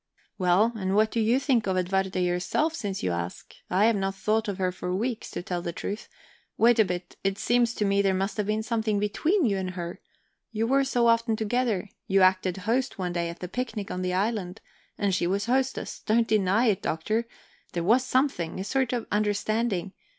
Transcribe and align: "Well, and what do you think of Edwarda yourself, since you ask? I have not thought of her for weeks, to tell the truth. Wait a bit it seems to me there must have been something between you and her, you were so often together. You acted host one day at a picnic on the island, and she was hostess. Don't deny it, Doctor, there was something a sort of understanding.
"Well, 0.39 0.71
and 0.75 0.95
what 0.95 1.11
do 1.11 1.19
you 1.19 1.39
think 1.39 1.67
of 1.67 1.77
Edwarda 1.77 2.19
yourself, 2.19 2.73
since 2.73 3.03
you 3.03 3.11
ask? 3.11 3.53
I 3.69 3.85
have 3.85 3.95
not 3.95 4.15
thought 4.15 4.47
of 4.47 4.57
her 4.57 4.71
for 4.71 4.95
weeks, 4.95 5.29
to 5.29 5.43
tell 5.43 5.61
the 5.61 5.71
truth. 5.71 6.09
Wait 6.57 6.79
a 6.79 6.85
bit 6.85 7.17
it 7.23 7.37
seems 7.37 7.75
to 7.75 7.85
me 7.85 8.01
there 8.01 8.11
must 8.15 8.37
have 8.37 8.47
been 8.47 8.63
something 8.63 8.97
between 8.97 9.45
you 9.45 9.57
and 9.59 9.69
her, 9.75 9.99
you 10.51 10.65
were 10.65 10.83
so 10.83 11.05
often 11.05 11.35
together. 11.35 11.87
You 12.07 12.21
acted 12.23 12.57
host 12.65 12.97
one 12.97 13.13
day 13.13 13.29
at 13.29 13.43
a 13.43 13.47
picnic 13.47 13.91
on 13.91 14.01
the 14.01 14.13
island, 14.15 14.59
and 14.97 15.13
she 15.13 15.27
was 15.27 15.45
hostess. 15.45 15.99
Don't 16.03 16.27
deny 16.27 16.65
it, 16.65 16.81
Doctor, 16.81 17.27
there 17.73 17.83
was 17.83 18.03
something 18.03 18.59
a 18.59 18.63
sort 18.63 18.93
of 18.93 19.05
understanding. 19.11 19.93